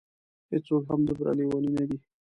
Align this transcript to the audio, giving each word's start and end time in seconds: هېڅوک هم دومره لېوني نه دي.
هېڅوک 0.51 0.83
هم 0.89 1.01
دومره 1.07 1.31
لېوني 1.37 1.69
نه 1.75 1.83
دي. 1.89 1.97